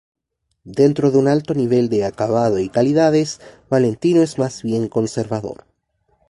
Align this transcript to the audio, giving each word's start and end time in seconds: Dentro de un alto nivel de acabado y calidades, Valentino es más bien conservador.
Dentro 0.79 1.11
de 1.11 1.19
un 1.19 1.27
alto 1.27 1.53
nivel 1.53 1.87
de 1.89 2.05
acabado 2.05 2.57
y 2.57 2.69
calidades, 2.69 3.39
Valentino 3.69 4.23
es 4.23 4.39
más 4.39 4.63
bien 4.63 4.87
conservador. 4.89 5.65